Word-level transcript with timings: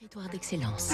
Territoire 0.00 0.30
d'excellence. 0.30 0.92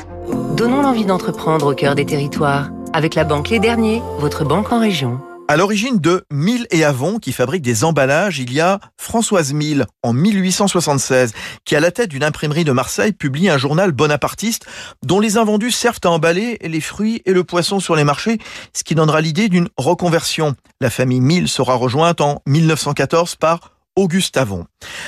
Donnons 0.56 0.82
l'envie 0.82 1.04
d'entreprendre 1.04 1.70
au 1.70 1.74
cœur 1.76 1.94
des 1.94 2.04
territoires. 2.04 2.70
Avec 2.92 3.14
la 3.14 3.22
banque 3.22 3.50
Les 3.50 3.60
Derniers, 3.60 4.02
votre 4.18 4.44
banque 4.44 4.72
en 4.72 4.80
région. 4.80 5.20
À 5.46 5.56
l'origine 5.56 6.00
de 6.00 6.24
Mille 6.32 6.66
et 6.72 6.82
Avon, 6.82 7.20
qui 7.20 7.30
fabrique 7.30 7.62
des 7.62 7.84
emballages, 7.84 8.40
il 8.40 8.52
y 8.52 8.60
a 8.60 8.80
Françoise 8.96 9.52
Mille, 9.52 9.86
en 10.02 10.12
1876, 10.12 11.34
qui 11.64 11.76
à 11.76 11.80
la 11.80 11.92
tête 11.92 12.10
d'une 12.10 12.24
imprimerie 12.24 12.64
de 12.64 12.72
Marseille 12.72 13.12
publie 13.12 13.48
un 13.48 13.58
journal 13.58 13.92
bonapartiste 13.92 14.66
dont 15.04 15.20
les 15.20 15.36
invendus 15.36 15.70
servent 15.70 16.00
à 16.02 16.10
emballer 16.10 16.58
les 16.60 16.80
fruits 16.80 17.22
et 17.26 17.32
le 17.32 17.44
poisson 17.44 17.78
sur 17.78 17.94
les 17.94 18.02
marchés, 18.02 18.38
ce 18.72 18.82
qui 18.82 18.96
donnera 18.96 19.20
l'idée 19.20 19.48
d'une 19.48 19.68
reconversion. 19.76 20.56
La 20.80 20.90
famille 20.90 21.20
Mille 21.20 21.46
sera 21.48 21.76
rejointe 21.76 22.20
en 22.20 22.42
1914 22.46 23.36
par 23.36 23.75
Auguste 23.96 24.36
Avon. 24.36 24.66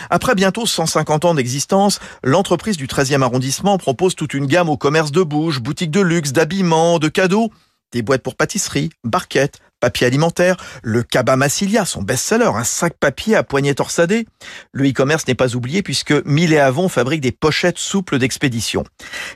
Après 0.09 0.35
bientôt 0.35 0.65
150 0.65 1.27
ans 1.27 1.35
d'existence, 1.35 2.01
l'entreprise 2.25 2.79
du 2.79 2.87
13e 2.87 3.23
arrondissement 3.23 3.77
propose 3.77 4.15
toute 4.15 4.33
une 4.33 4.47
gamme 4.47 4.71
au 4.71 4.79
commerce 4.79 5.13
de 5.13 5.23
bouche, 5.23 5.61
boutiques 5.61 5.91
de 5.91 6.01
luxe, 6.01 6.33
d'habillement, 6.33 6.99
de 6.99 7.09
cadeaux, 7.09 7.53
des 7.93 8.01
boîtes 8.01 8.23
pour 8.23 8.35
pâtisserie, 8.35 8.91
barquettes, 9.05 9.59
papier 9.81 10.07
alimentaire, 10.07 10.57
le 10.83 11.03
Cabas 11.03 11.37
Massilia, 11.37 11.85
son 11.85 12.03
best-seller, 12.03 12.51
un 12.55 12.65
sac 12.65 12.95
papier 12.99 13.37
à 13.37 13.43
poignée 13.43 13.75
torsadée. 13.75 14.27
Le 14.73 14.89
e-commerce 14.89 15.27
n'est 15.29 15.35
pas 15.35 15.55
oublié 15.55 15.83
puisque 15.83 16.15
Mille 16.25 16.55
et 16.55 16.59
Avon 16.59 16.89
fabriquent 16.89 17.21
des 17.21 17.33
pochettes 17.33 17.79
souples 17.79 18.19
d'expédition. 18.19 18.85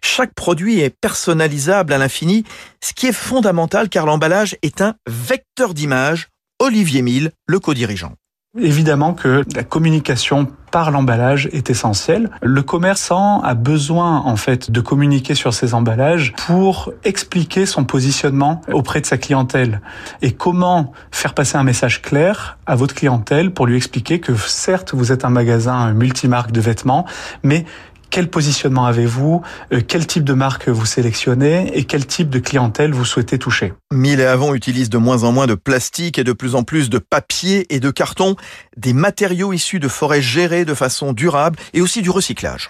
Chaque 0.02 0.34
produit 0.34 0.80
est 0.80 0.90
personnalisable 0.98 1.92
à 1.92 1.98
l'infini, 1.98 2.44
ce 2.82 2.92
qui 2.94 3.06
est 3.06 3.12
fondamental 3.12 3.88
car 3.88 4.06
l'emballage 4.06 4.56
est 4.62 4.80
un 4.80 4.94
vecteur 5.06 5.74
d'image. 5.74 6.28
Olivier 6.58 7.02
Mille, 7.02 7.32
le 7.46 7.58
co-dirigeant. 7.58 8.14
Évidemment 8.60 9.14
que 9.14 9.44
la 9.56 9.64
communication 9.64 10.46
par 10.70 10.90
l'emballage 10.90 11.48
est 11.52 11.70
essentielle. 11.70 12.28
Le 12.42 12.62
commerçant 12.62 13.40
a 13.40 13.54
besoin 13.54 14.18
en 14.18 14.36
fait 14.36 14.70
de 14.70 14.82
communiquer 14.82 15.34
sur 15.34 15.54
ses 15.54 15.72
emballages 15.72 16.34
pour 16.46 16.92
expliquer 17.02 17.64
son 17.64 17.84
positionnement 17.84 18.60
auprès 18.70 19.00
de 19.00 19.06
sa 19.06 19.16
clientèle 19.16 19.80
et 20.20 20.32
comment 20.32 20.92
faire 21.10 21.32
passer 21.32 21.56
un 21.56 21.62
message 21.62 22.02
clair 22.02 22.58
à 22.66 22.76
votre 22.76 22.94
clientèle 22.94 23.52
pour 23.52 23.66
lui 23.66 23.76
expliquer 23.76 24.20
que 24.20 24.34
certes 24.34 24.92
vous 24.92 25.12
êtes 25.12 25.24
un 25.24 25.30
magasin 25.30 25.94
multimarque 25.94 26.52
de 26.52 26.60
vêtements, 26.60 27.06
mais 27.42 27.64
quel 28.12 28.28
positionnement 28.28 28.84
avez-vous 28.84 29.42
euh, 29.72 29.80
Quel 29.86 30.06
type 30.06 30.22
de 30.22 30.34
marque 30.34 30.68
vous 30.68 30.84
sélectionnez 30.84 31.76
Et 31.76 31.84
quel 31.84 32.06
type 32.06 32.28
de 32.28 32.38
clientèle 32.38 32.92
vous 32.92 33.06
souhaitez 33.06 33.38
toucher? 33.38 33.72
Mille 33.90 34.20
et 34.20 34.26
Avon 34.26 34.54
utilisent 34.54 34.90
de 34.90 34.98
moins 34.98 35.24
en 35.24 35.32
moins 35.32 35.46
de 35.46 35.54
plastique 35.54 36.18
et 36.18 36.24
de 36.24 36.32
plus 36.32 36.54
en 36.54 36.62
plus 36.62 36.90
de 36.90 36.98
papier 36.98 37.74
et 37.74 37.80
de 37.80 37.90
carton, 37.90 38.36
des 38.76 38.92
matériaux 38.92 39.54
issus 39.54 39.80
de 39.80 39.88
forêts 39.88 40.20
gérées 40.20 40.66
de 40.66 40.74
façon 40.74 41.14
durable 41.14 41.58
et 41.72 41.80
aussi 41.80 42.02
du 42.02 42.10
recyclage. 42.10 42.68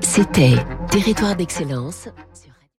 C'était 0.00 0.54
Territoire 0.90 1.34
d'excellence. 1.34 2.08